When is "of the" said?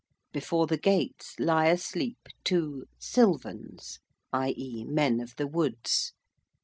5.19-5.45